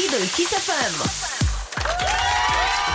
[0.00, 1.29] Partidul Kiss FM.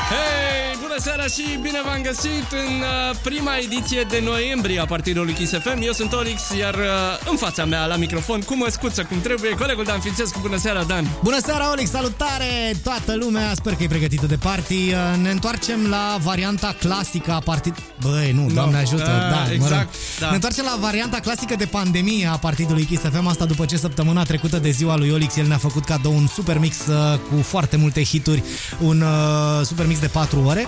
[0.10, 5.33] Hei, bună seara și bine v-am găsit în uh, prima ediție de noiembrie a Partidului
[5.33, 5.81] Kiss FM.
[5.81, 9.83] Eu sunt Olix, iar uh, în fața mea, la microfon, cu măscuță, cum trebuie, colegul
[9.83, 10.39] Dan Fințescu.
[10.42, 11.07] Bună seara, Dan!
[11.24, 11.89] Bună seara, Olix!
[11.89, 13.52] Salutare toată lumea!
[13.56, 14.74] Sper că e pregătită de party.
[14.74, 17.76] Uh, Ne întoarcem la varianta clasică a partid...
[18.02, 19.90] Băi, nu, Doamne ajută, uh, da, mă exact, rog.
[20.20, 20.27] da.
[20.30, 23.27] Ne întoarcem la varianta clasică de pandemie a partidului Kiss FM.
[23.27, 26.58] Asta după ce săptămâna trecută de ziua lui Olix, el ne-a făcut cadou un super
[26.58, 28.44] mix uh, cu foarte multe hituri,
[28.80, 30.67] un uh, super mix de 4 ore.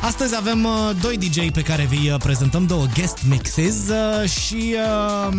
[0.00, 4.74] Astăzi avem uh, doi DJ pe care vi uh, prezentăm, două guest mixes uh, și
[5.28, 5.34] uh,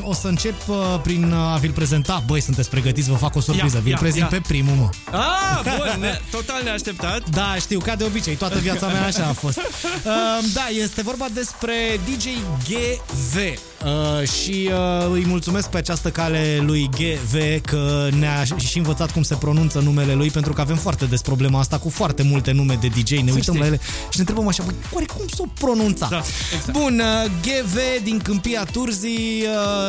[0.00, 2.22] o să încep uh, prin a vi-l prezenta.
[2.26, 3.10] Băi, sunteți pregătiți?
[3.10, 3.76] Vă fac o surpriză.
[3.76, 4.38] Ia, Vi-l ia, prezint ia.
[4.38, 4.88] pe primul, mă.
[5.18, 7.28] Ah, bun, ne, total neașteptat.
[7.30, 9.60] Da, știu, ca de obicei, toată viața mea așa a fost.
[10.06, 10.12] Uh,
[10.54, 11.72] da, este vorba despre
[12.04, 12.24] DJ
[12.68, 13.58] GV.
[13.86, 19.22] Uh, și uh, îi mulțumesc pe această cale lui GV că ne-a și învățat cum
[19.22, 22.78] se pronunță numele lui, pentru că avem foarte des problema asta cu foarte multe nume
[22.80, 23.10] de DJ.
[23.10, 23.58] Ne uităm știi.
[23.58, 26.06] la ele și ne întrebăm așa, băi, oare cum s-o pronunța?
[26.10, 26.22] Da,
[26.54, 26.78] exact.
[26.78, 29.44] Bun, uh, GV din Câmpia Turzii,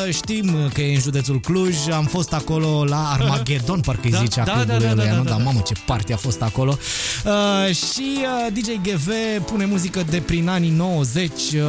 [0.06, 4.20] uh, știm că e în județul Cluj, am fost acolo la Armageddon, parcă îi Da,
[4.20, 4.96] zice da, acolo da, da, da, nu?
[4.96, 5.44] da, da, da.
[5.44, 6.78] mamă, ce party a fost acolo.
[7.26, 9.10] Uh, și uh, DJ GV
[9.46, 11.62] pune muzică de prin anii 90, uh,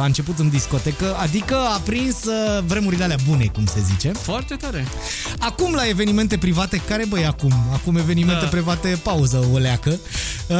[0.00, 4.08] a început în discotecă, adică a prins uh, vremurile alea bune, cum se zice.
[4.12, 4.86] Foarte tare.
[5.38, 7.52] Acum la evenimente private, care băi acum?
[7.72, 8.48] Acum evenimente Da.
[8.48, 9.90] private, pauză o leacă.
[10.48, 10.56] Uh,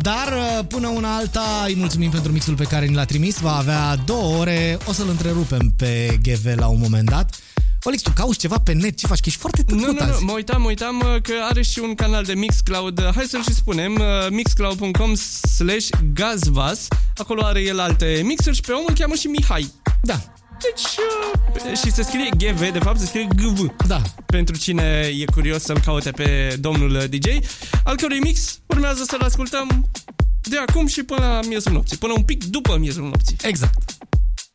[0.00, 3.38] dar uh, până una alta îi mulțumim pentru mixul pe care ni l-a trimis.
[3.38, 7.34] Va avea două ore, o să-l întrerupem pe GV la un moment dat.
[7.82, 9.18] Olix, tu cauți ceva pe net, ce faci?
[9.20, 10.22] Că ești foarte Nu, tăcut nu, nu, azi.
[10.24, 13.10] mă uitam, mă uitam uh, că are și un canal de Mixcloud.
[13.14, 15.14] Hai să-l și spunem, uh, mixcloud.com
[15.56, 16.86] slash gazvas.
[17.16, 19.72] Acolo are el alte mixuri și pe om îl cheamă și Mihai.
[20.02, 20.20] Da,
[20.62, 23.76] Deci, uh, și se scrie GV, de fapt se scrie GV.
[23.86, 24.02] da.
[24.26, 27.26] Pentru cine e curios să-l caute pe domnul uh, DJ,
[27.84, 29.90] al cărui mix urmează să-l ascultăm
[30.42, 33.36] de acum și până la miezul nopții, până un pic după miezul nopții.
[33.42, 33.96] Exact.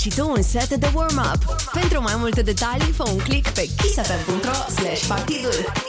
[0.00, 1.56] Și tu un set de warm-up.
[1.72, 5.79] Pentru mai multe detalii, fă un click pe kissfm.ro slash partidul.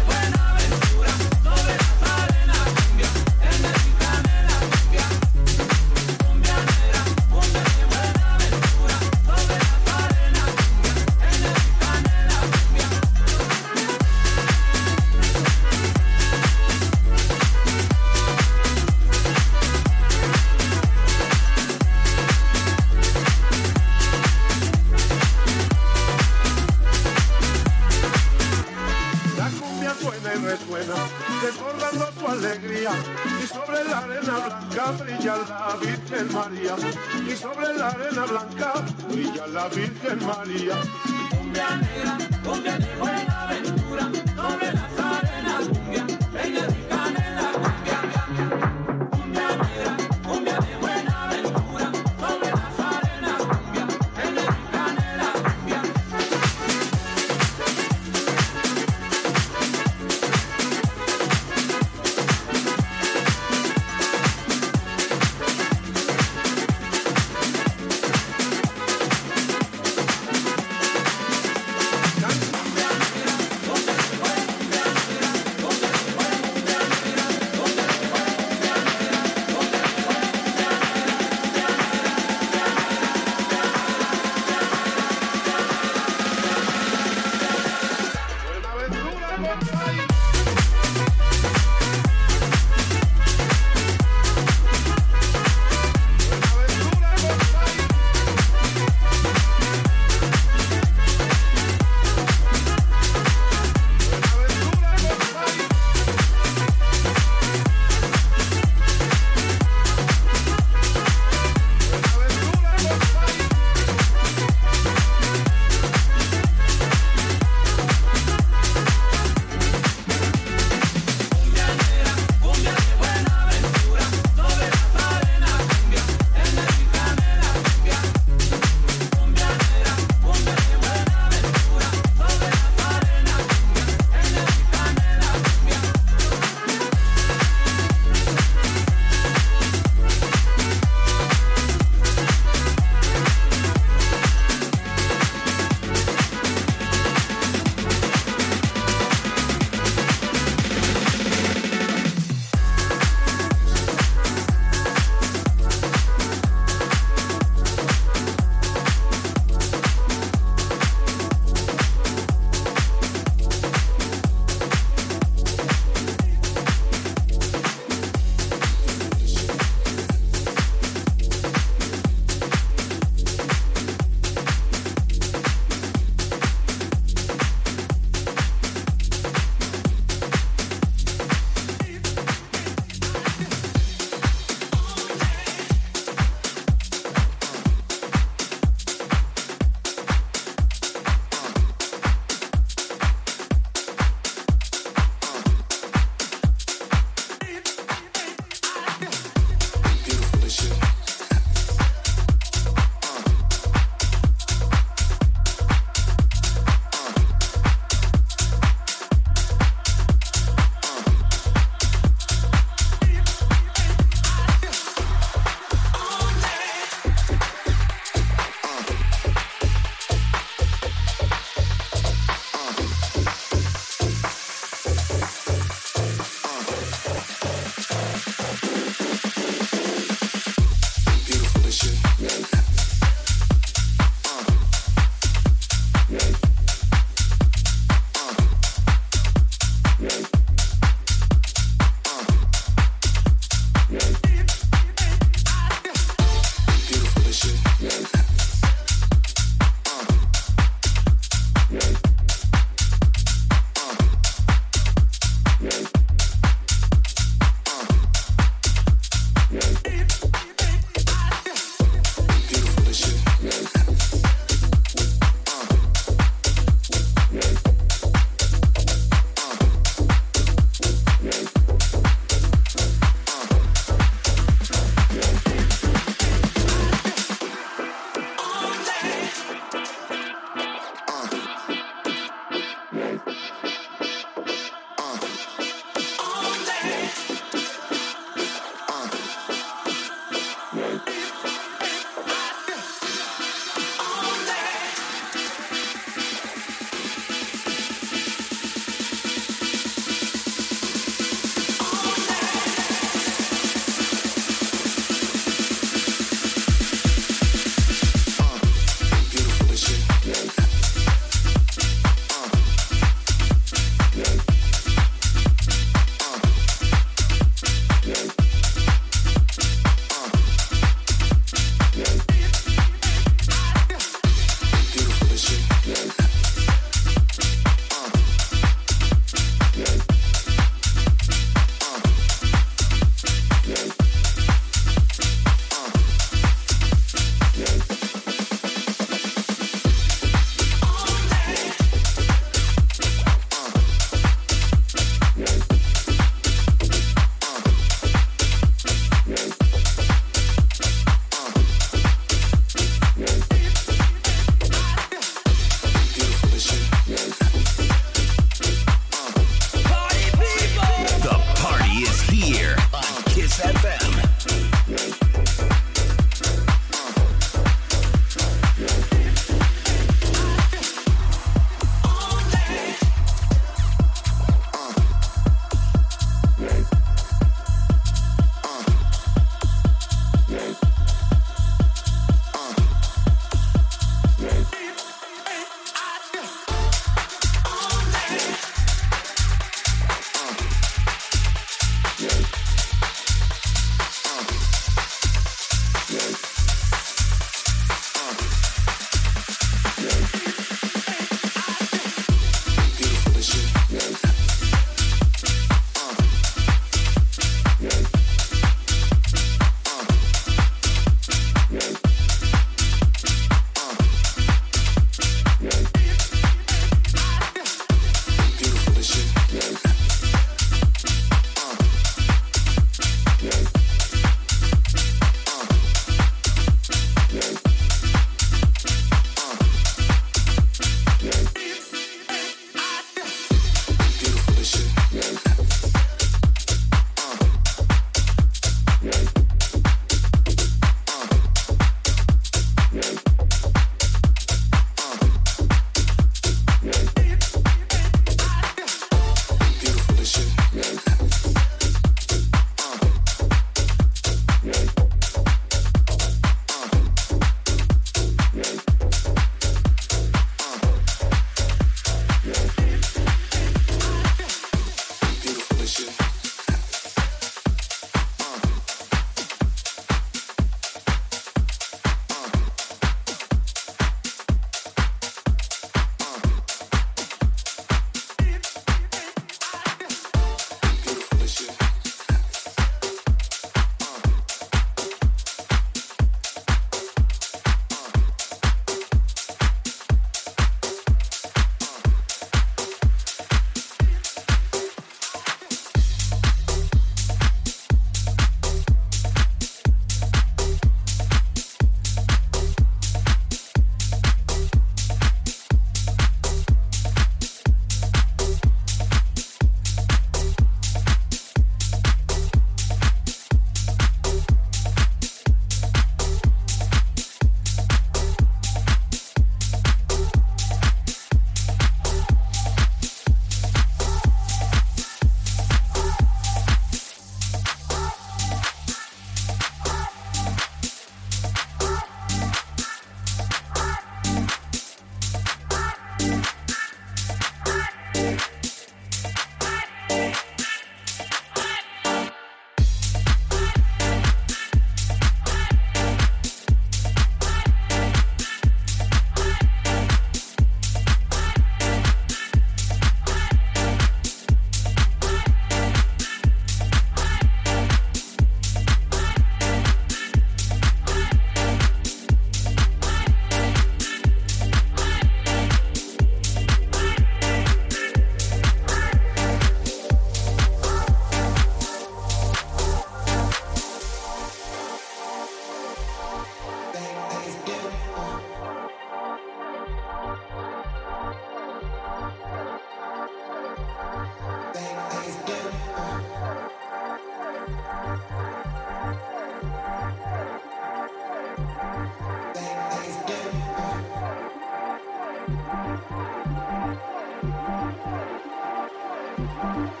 [599.60, 600.00] Partidul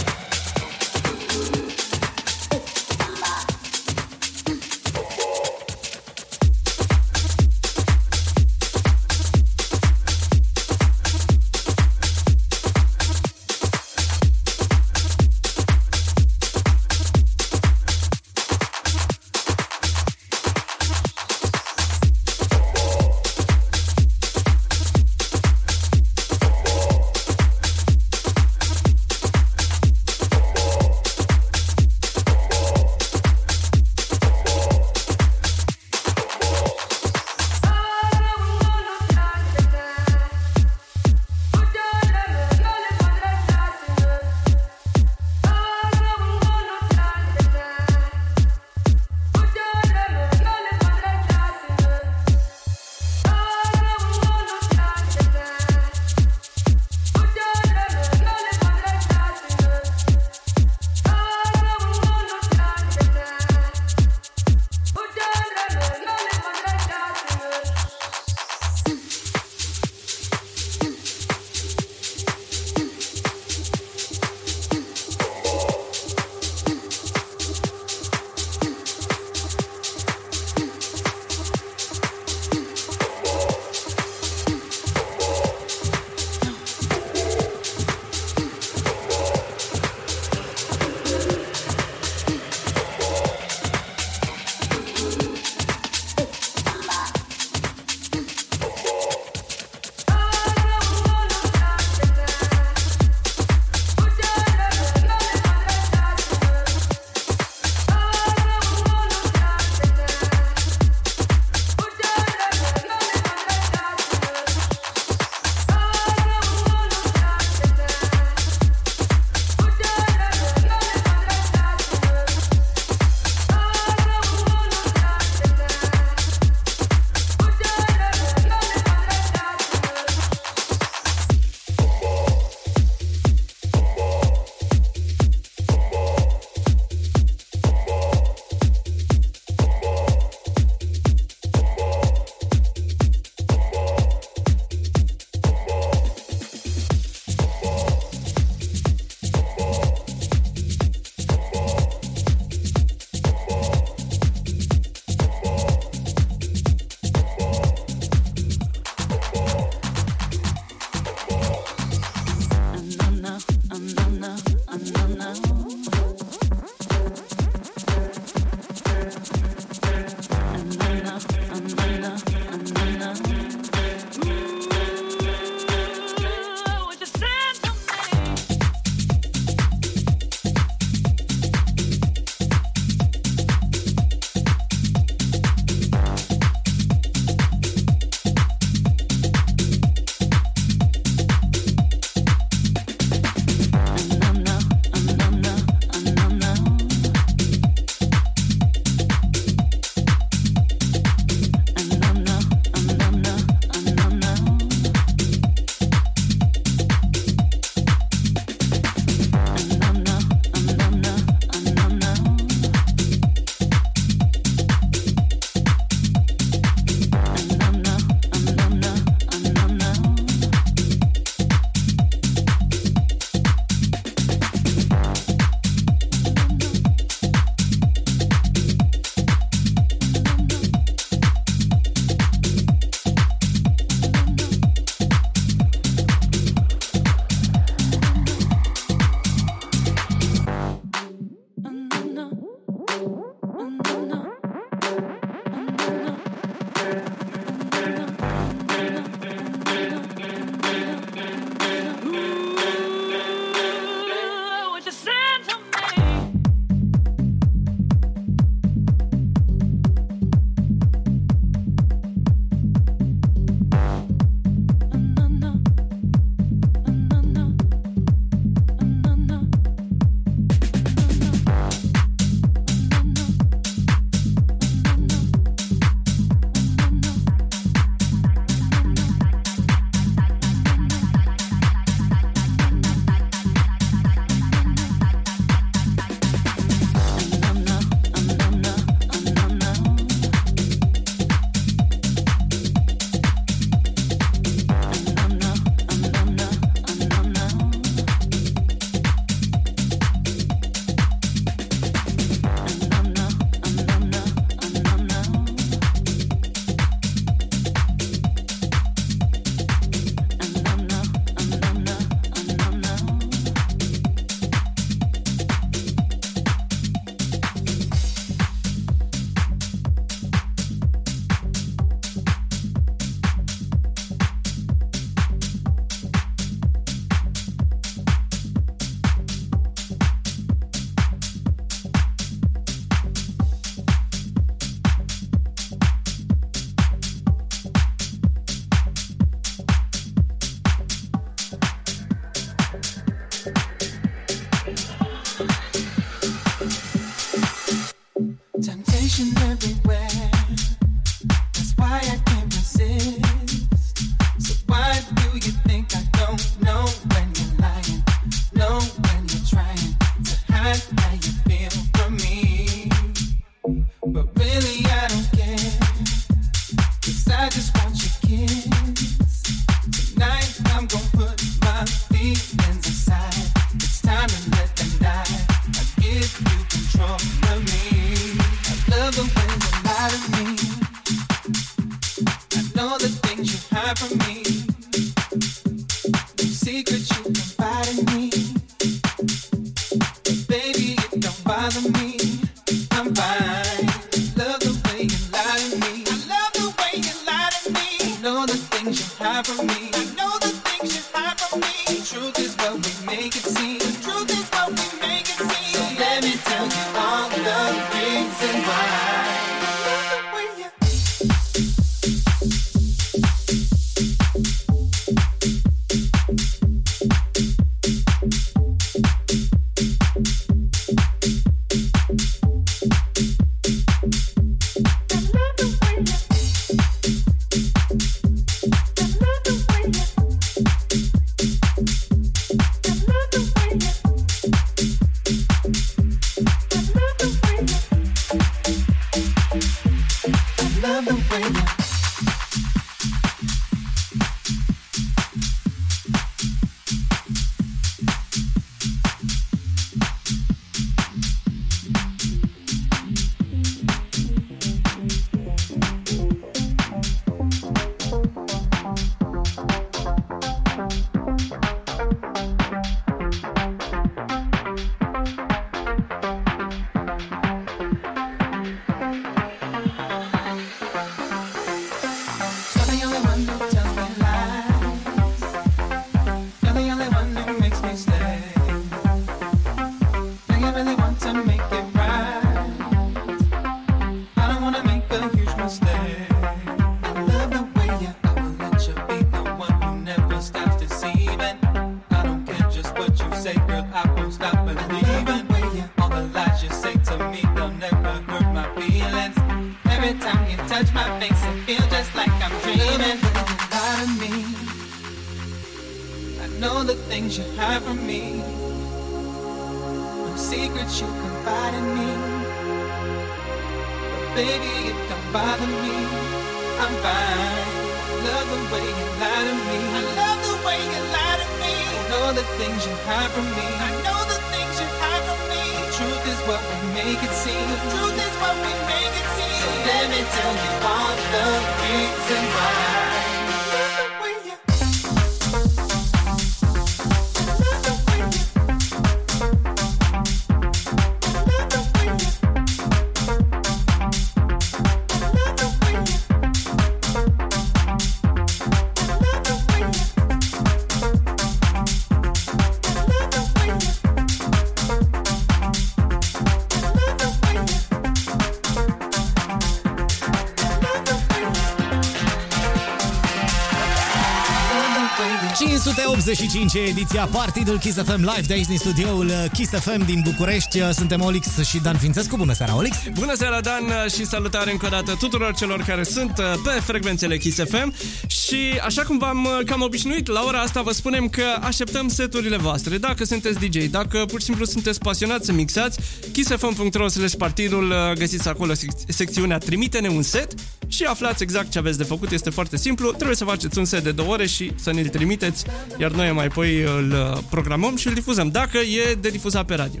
[566.34, 570.80] 585 ediția Partidul Kiss FM Live de aici din studioul uh, Kiss FM din București.
[570.80, 572.36] Uh, Suntem Olix și Dan Fințescu.
[572.36, 572.96] Bună seara, Olix!
[573.12, 577.36] Bună seara, Dan, și salutare încă o dată tuturor celor care sunt uh, pe frecvențele
[577.36, 577.94] Kiss FM
[578.26, 582.56] și așa cum v-am uh, cam obișnuit, la ora asta vă spunem că așteptăm seturile
[582.56, 582.98] voastre.
[582.98, 585.98] Dacă sunteți DJ, dacă pur și simplu sunteți pasionați să mixați,
[586.32, 590.54] kissfm.ro slash partidul, uh, găsiți acolo sec- secțiunea Trimite-ne un set
[591.00, 592.30] și aflați exact ce aveți de făcut.
[592.30, 595.64] Este foarte simplu, trebuie să faceți un set de două ore și să ne-l trimiteți,
[595.98, 599.74] iar noi mai apoi îl uh, programăm și îl difuzăm, dacă e de difuzat pe
[599.74, 600.00] radio.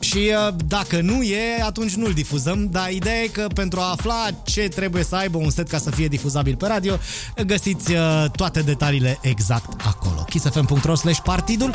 [0.00, 4.26] Și uh, dacă nu e, atunci nu-l difuzăm, dar ideea e că pentru a afla
[4.44, 6.98] ce trebuie să aibă un set ca să fie difuzabil pe radio,
[7.46, 10.24] găsiți uh, toate detaliile exact acolo.
[10.28, 11.74] kissfm.ro slash partidul.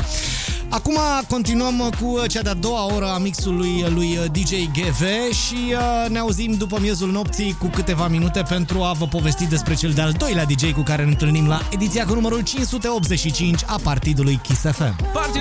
[0.70, 0.96] Acum
[1.28, 6.54] continuăm cu cea de-a doua oră a mixului lui DJ GV și uh, ne auzim
[6.54, 10.72] după miezul nopții cu câteva minute pentru a vă povesti despre cel de-al doilea DJ
[10.72, 15.12] cu care ne întâlnim la ediția cu numărul 585 a partidului Kiss FM.
[15.12, 15.38] Party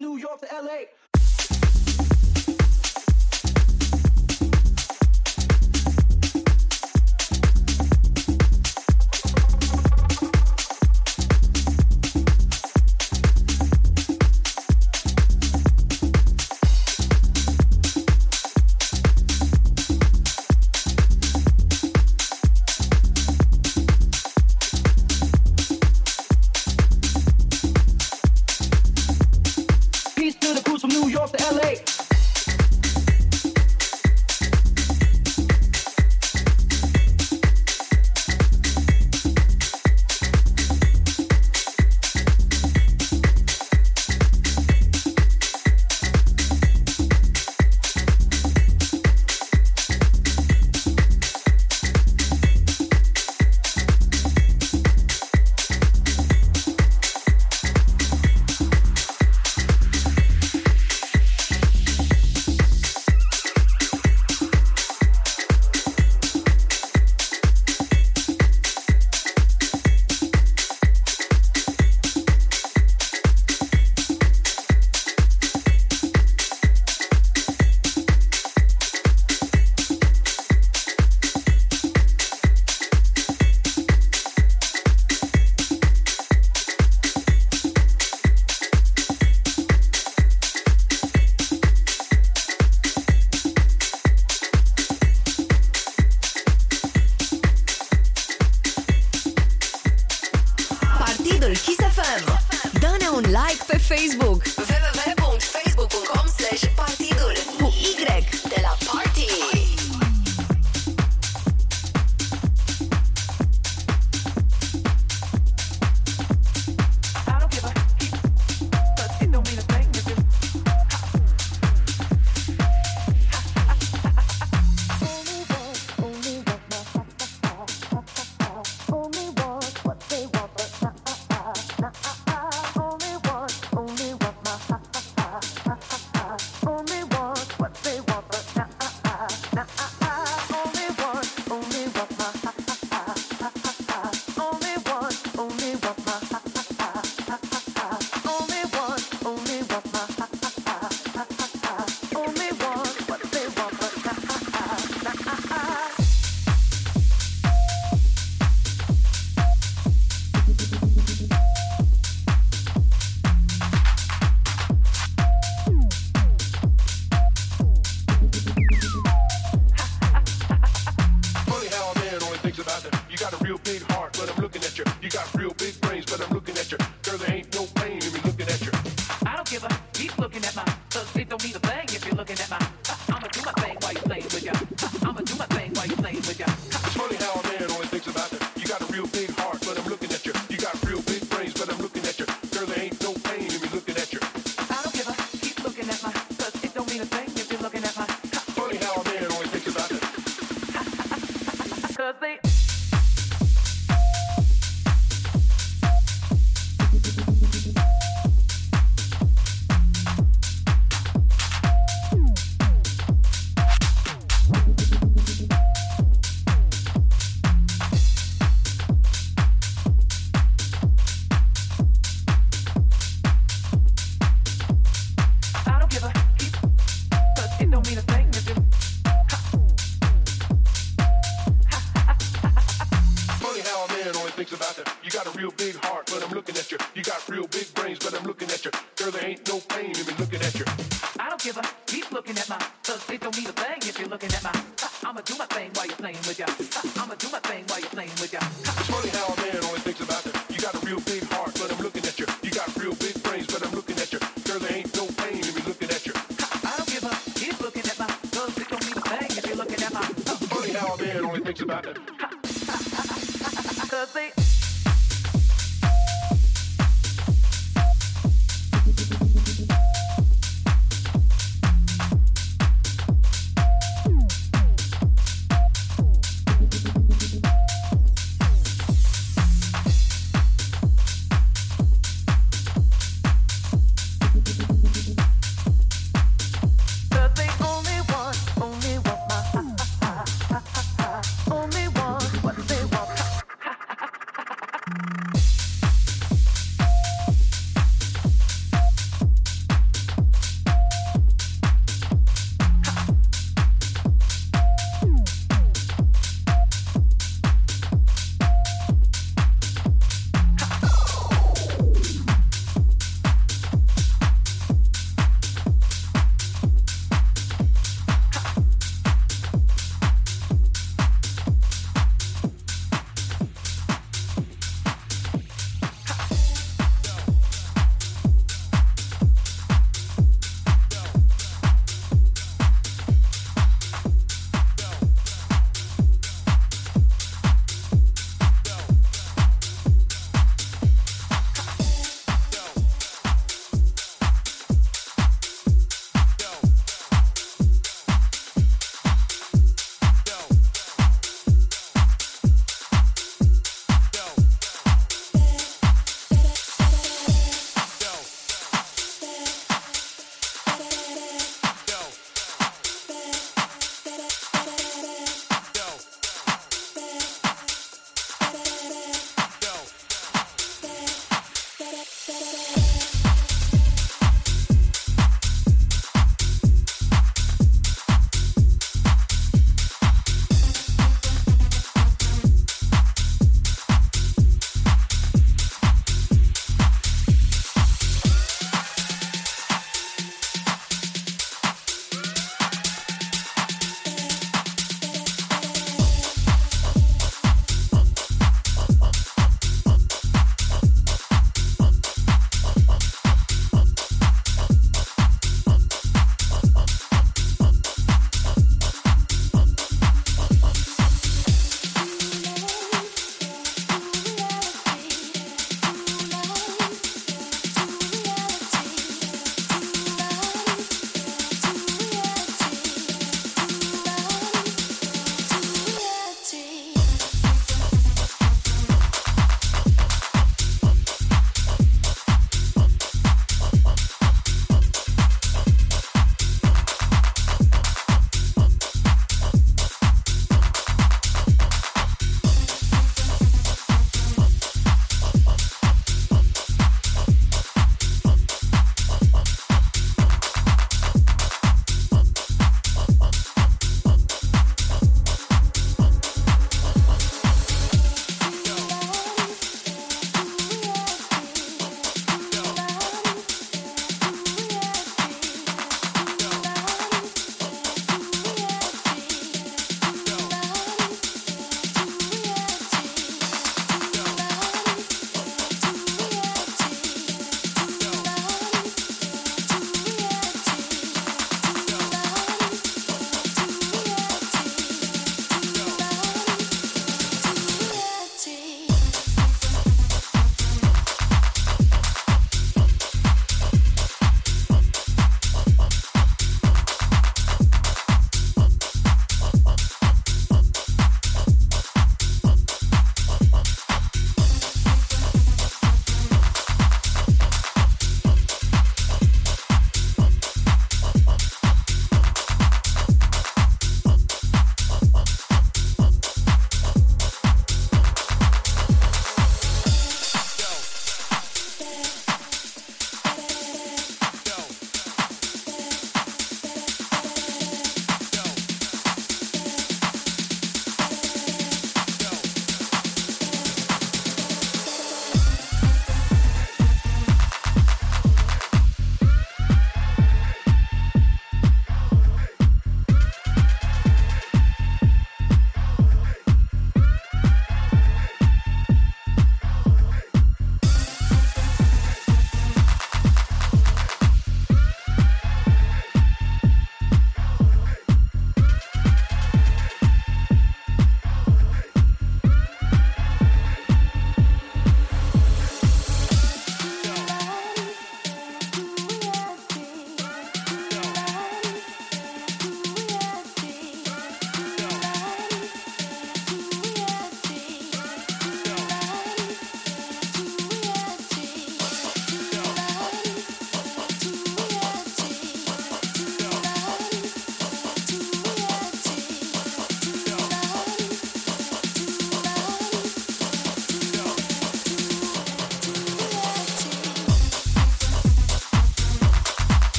[0.00, 0.78] New York to LA.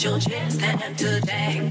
[0.00, 0.60] out your chest
[0.96, 1.68] today.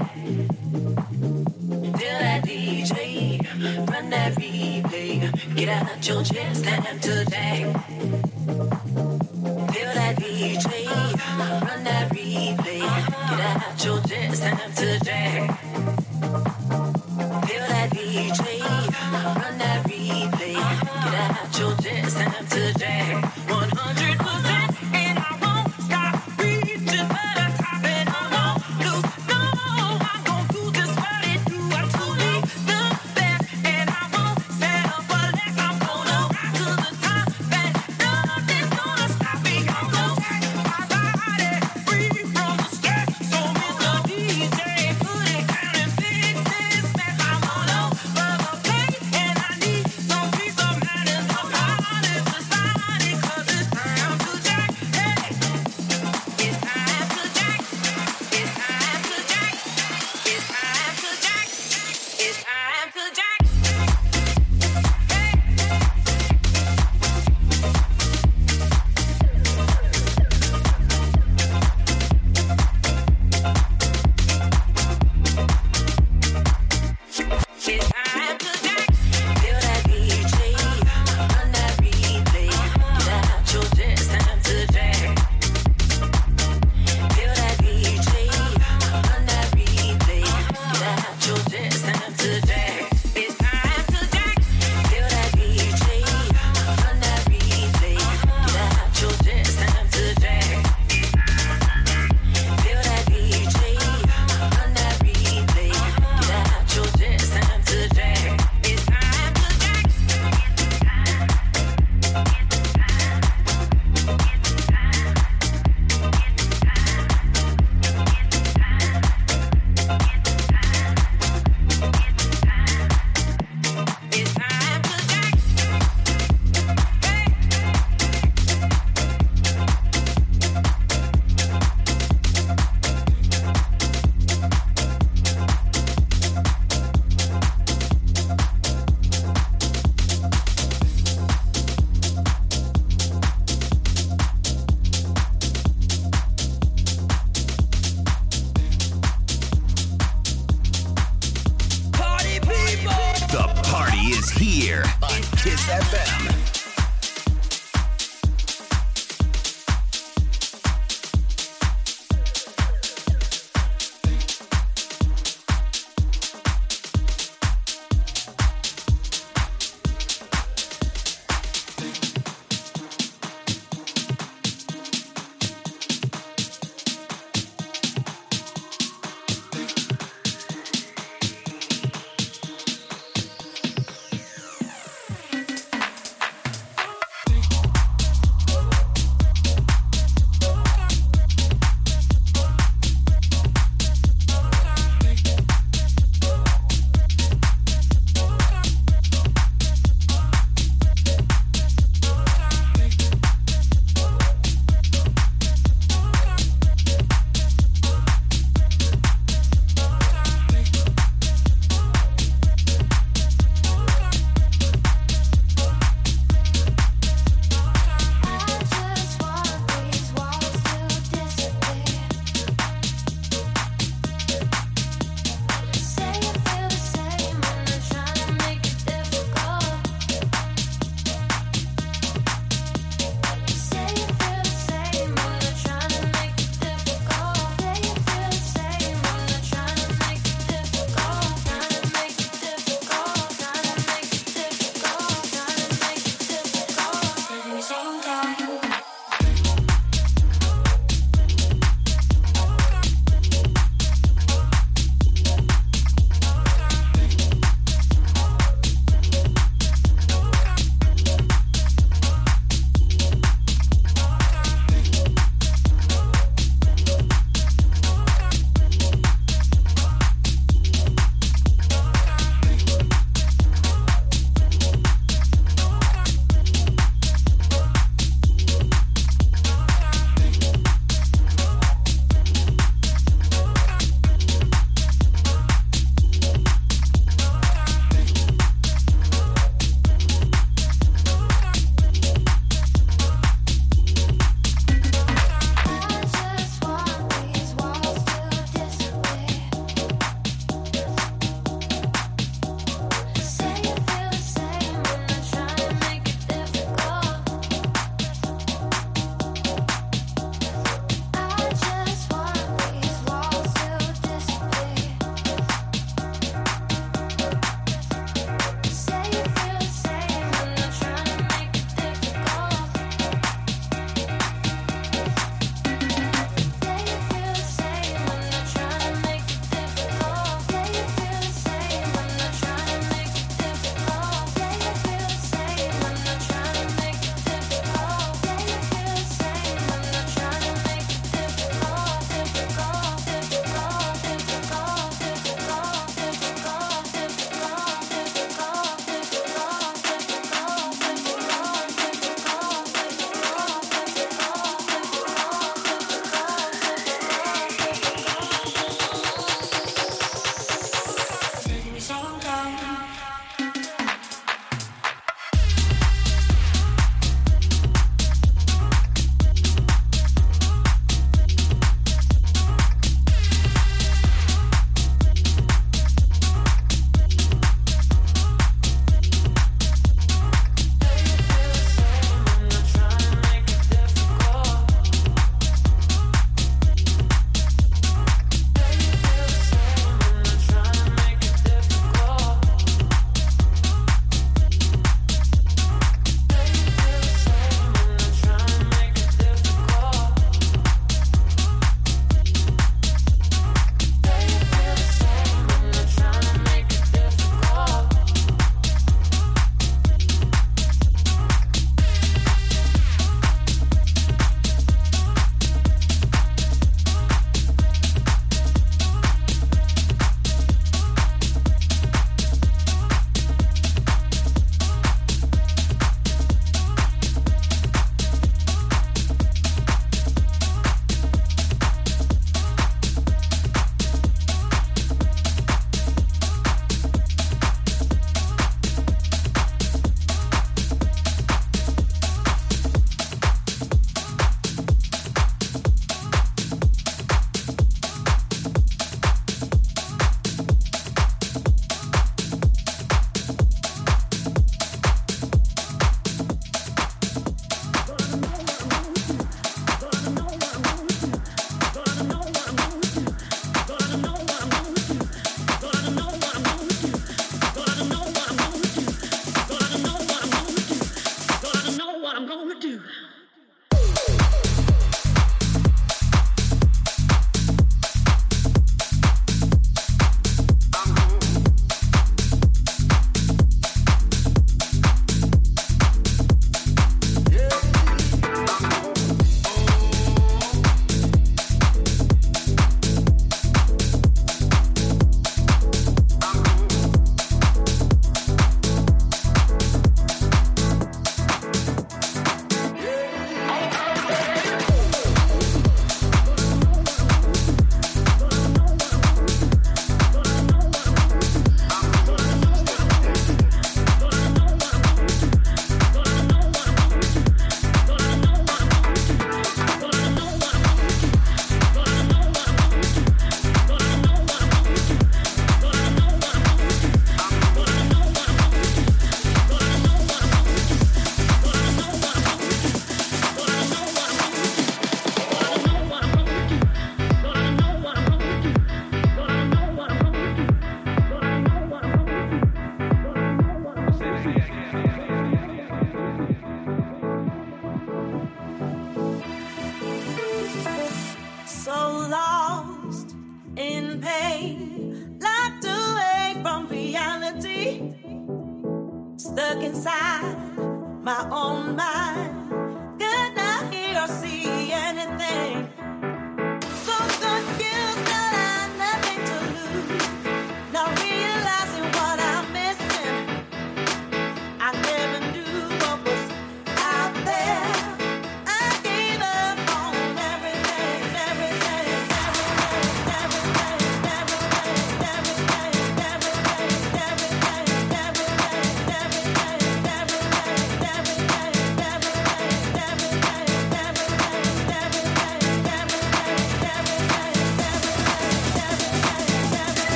[2.20, 5.56] That DJ, run that replay.
[5.56, 6.22] Get out your
[7.00, 7.72] today.
[9.94, 10.86] That DJ,
[11.66, 12.80] run that replay.
[13.30, 14.00] Get out your
[14.76, 15.69] today.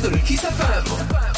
[0.00, 1.29] sur le Kiss FM.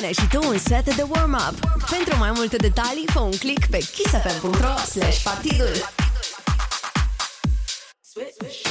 [0.00, 1.54] Trimite-ne și tu un set de warm-up.
[1.90, 5.72] Pentru mai multe detalii, fă un click pe kissfm.ro slash partidul.
[8.00, 8.62] Switch.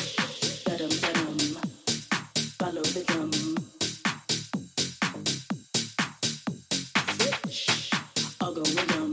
[0.64, 1.35] Da-dum, da-dum.
[2.57, 3.30] Follow the drum.
[7.18, 7.69] Switch.
[8.41, 9.11] I'll go with them.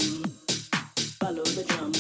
[1.19, 1.93] Follow the drum.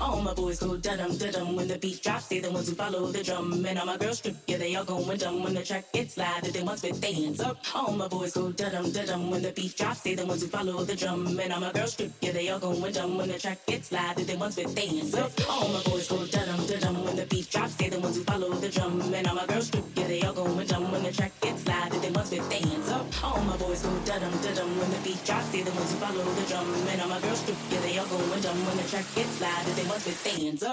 [0.00, 2.26] All my boys go da-dum, da-dum when the beat drops.
[2.28, 3.64] They the ones who follow the drum.
[3.68, 4.39] And all my girls strip,
[4.80, 6.42] yeah, they all going dumb when the track gets loud.
[6.42, 7.58] They once with their hands up.
[7.74, 10.00] All my boys go da-dum, da-dum when the beat drops.
[10.00, 11.38] They the ones who follow the drum.
[11.38, 14.16] And all my girls strip, yeah, they all going dumb when the track gets loud.
[14.16, 15.32] They once with their hands up.
[15.48, 17.74] All my boys go da-dum, da-dum when the beat drops.
[17.74, 19.00] They the ones who follow the drum.
[19.14, 21.90] And all my girls strip, yeah, they all going dumb when the track gets loud.
[21.92, 23.06] They once with their hands up.
[23.24, 25.48] All my boys go da-dum, da-dum when the beat drops.
[25.50, 26.66] They the ones who follow the drum.
[26.88, 29.64] And all my girls strip, yeah, they all going dumb when the track gets loud.
[29.76, 30.69] They once with their hands up.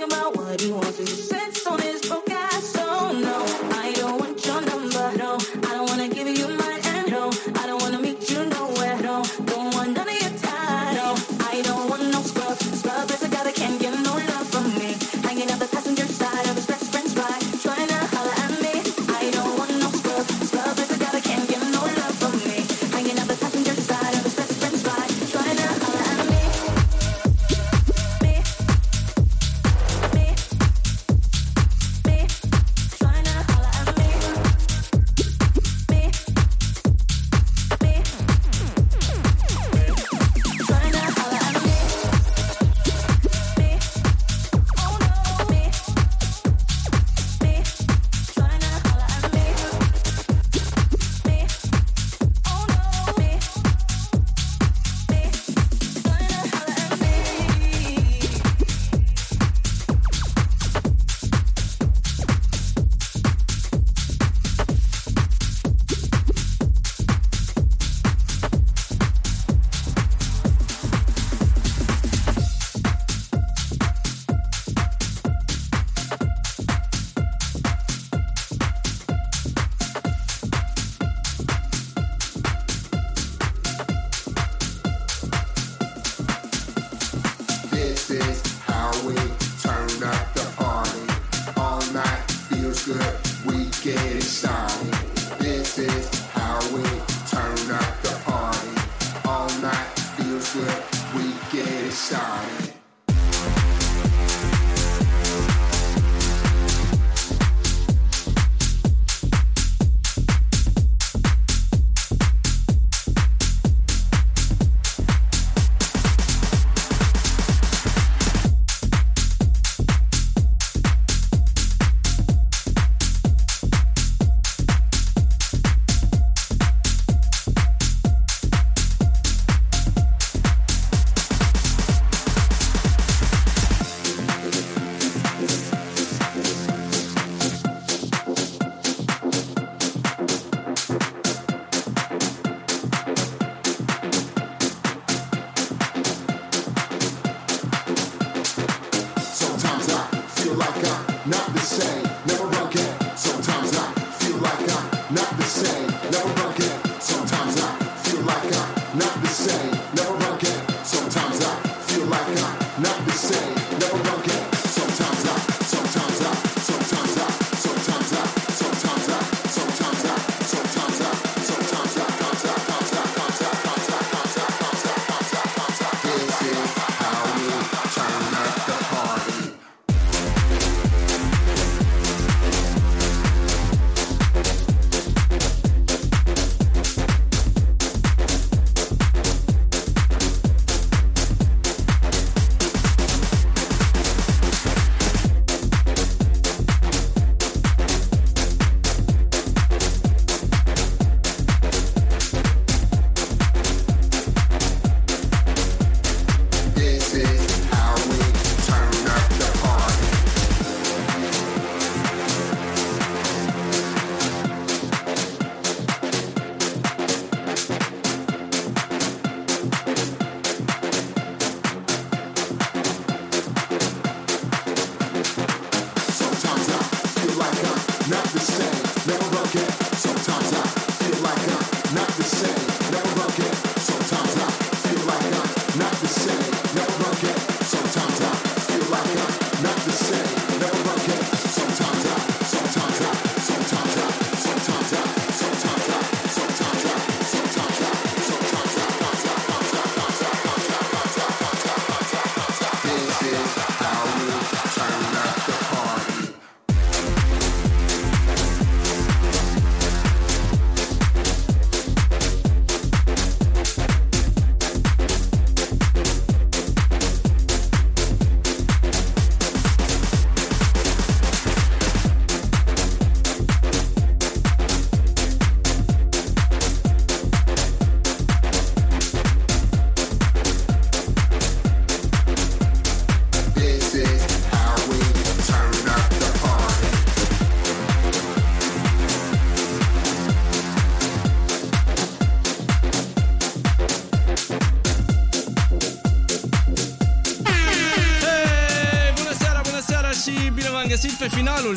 [0.00, 1.39] Talking about what he wants to he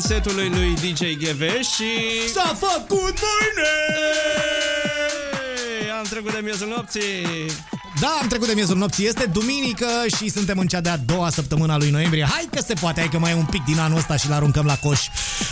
[0.00, 1.88] setului lui DJ GV și...
[2.32, 3.72] S-a făcut mâine!
[5.98, 7.26] Am trecut de miezul nopții.
[8.00, 11.72] Da, am trecut de miezul nopții, este duminică și suntem în cea de-a doua săptămână
[11.72, 12.26] a lui noiembrie.
[12.30, 14.32] Hai că se poate, hai că mai e un pic din anul ăsta și l
[14.32, 15.00] aruncăm la coș.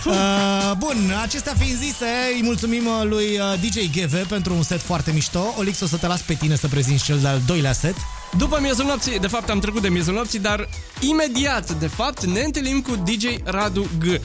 [0.07, 4.81] Uh, bun, acestea fiind zise, îi mulțumim uh, lui uh, DJ GV pentru un set
[4.81, 5.55] foarte mișto.
[5.59, 7.95] Olix, o să te las pe tine să prezinți cel de-al doilea set.
[8.37, 10.69] După miezul nopții, de fapt am trecut de miezul nopții, dar
[11.09, 14.05] imediat, de fapt, ne întâlnim cu DJ Radu G.
[14.05, 14.19] Uh,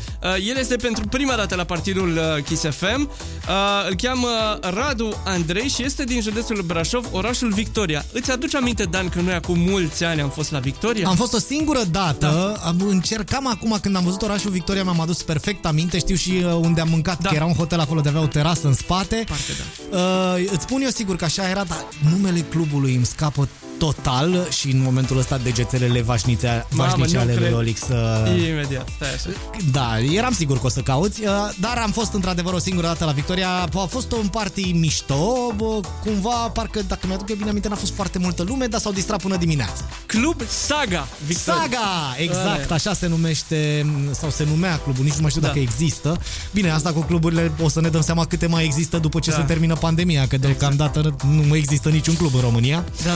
[0.48, 3.02] el este pentru prima dată la partidul uh, Kiss FM.
[3.02, 4.28] Uh, îl cheamă
[4.62, 8.06] Radu Andrei și este din județul Brașov, orașul Victoria.
[8.14, 11.08] Îți aduce aminte, Dan, că noi acum mulți ani am fost la Victoria?
[11.08, 12.86] Am fost o singură dată, da.
[12.86, 16.82] încercam acum când am văzut orașul Victoria, mi-am adus perfect aminte, știu și uh, unde
[16.82, 17.30] am mâncat, da.
[17.30, 19.24] că era un hotel acolo de avea o terasă în spate.
[19.28, 19.52] Parcă
[19.92, 19.98] da.
[19.98, 23.48] Uh, îți spun eu sigur că așa era, dar numele clubului îmi scapă
[23.78, 27.54] total și în momentul ăsta degețelele vașnițe, vașnice nu ale lui cred.
[27.54, 27.82] Olix.
[27.82, 29.30] Uh, Imediat, stai așa.
[29.72, 31.30] da, eram sigur că o să cauți, uh,
[31.60, 33.50] dar am fost într-adevăr o singură dată la Victoria.
[33.76, 37.94] A fost un party mișto, bă, cumva, parcă, dacă mi-aduc eu bine aminte, n-a fost
[37.94, 39.84] foarte multă lume, dar s-au distrat până dimineața.
[40.06, 41.62] Club Saga Victoria.
[41.62, 42.16] Saga!
[42.18, 42.76] Exact, Aia.
[42.76, 45.48] așa se numește, sau se numea clubul, nici nu mai știu Da.
[45.48, 46.20] dacă există.
[46.52, 49.36] Bine, asta cu cluburile o să ne dăm seama câte mai există după ce Da.
[49.36, 52.84] se termină pandemia, că deocamdată nu mai există niciun club în România.
[53.04, 53.12] Da.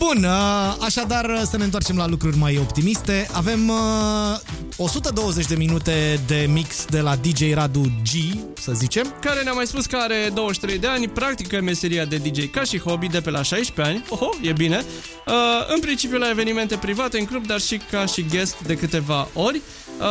[0.00, 3.28] Bun, uh, așadar uh, să ne întoarcem la lucruri mai optimiste.
[3.32, 3.76] Avem uh,
[4.76, 8.08] 120 de minute de mix de la DJ Radu G,
[8.60, 9.14] să zicem.
[9.20, 12.78] Care ne-a mai spus că are 23 de ani, practică meseria de DJ ca și
[12.78, 14.04] hobby de pe la 16 ani.
[14.08, 14.84] Oho, e bine.
[15.26, 15.34] Uh,
[15.74, 19.60] în principiu la evenimente private în club, dar și ca și guest de câteva ori.
[20.00, 20.06] Uh,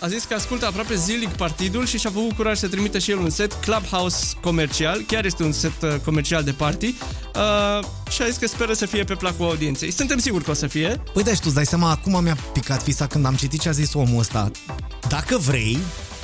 [0.00, 3.18] a zis că ascultă aproape zilnic partidul și și-a făcut curaj să trimită și el
[3.18, 5.00] un set Clubhouse comercial.
[5.06, 6.86] Chiar este un set uh, comercial de party.
[6.86, 9.90] Uh, și a zis că speră să fie pe placul audienței.
[9.90, 11.02] Suntem siguri că o să fie.
[11.12, 13.68] Păi da, și tu îți dai seama, acum mi-a picat fisa când am citit ce
[13.68, 14.50] a zis omul ăsta.
[15.08, 15.78] Dacă vrei,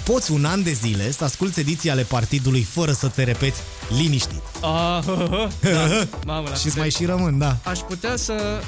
[0.05, 3.61] poți un an de zile să asculti ediții ale partidului fără să te repeți
[3.97, 4.43] liniștit.
[4.63, 5.05] Ah,
[5.61, 5.89] da.
[6.27, 7.57] Mamă, la Și câte- îți mai și rămân, da.
[7.65, 8.61] Aș putea să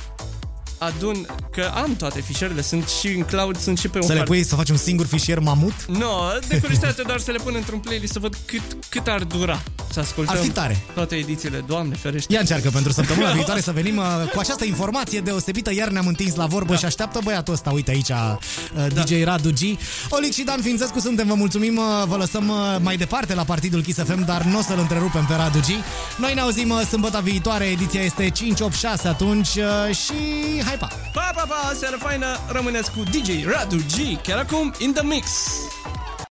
[0.79, 4.19] adun, că am toate fișierele, sunt și în cloud, sunt și pe un Să le
[4.19, 5.73] hard- pui să faci un singur fișier mamut?
[5.87, 6.13] No,
[6.49, 10.01] de curiozitate doar să le pun într-un playlist să văd cât, cât ar dura să
[10.01, 10.85] ascultăm Ar fi tare.
[10.95, 11.65] toate edițiile.
[11.67, 12.33] Doamne ferește.
[12.33, 15.75] Ia încearcă pentru săptămâna viitoare să venim uh, cu această informație deosebită.
[15.75, 16.79] Iar ne-am întins la vorbă da.
[16.79, 17.71] și așteaptă băiatul ăsta.
[17.71, 18.37] Uite aici, uh,
[18.95, 19.59] DJ Radu G.
[20.09, 21.77] Olic și Dan Fințescu suntem, vă mulțumim.
[21.77, 25.25] uh, Vă lăsăm uh, mai departe la partidul Kiss FM, dar nu o să-l întrerupem
[25.25, 25.67] pe Radu G.
[26.19, 27.65] Noi ne auzim uh, sâmbătă viitoare.
[27.65, 30.13] Ediția este 586 atunci uh, și
[30.69, 30.89] hai pa!
[31.13, 35.27] Pa, pa, pa, seară faină, rămâneți cu DJ Radu G, chiar acum in the mix.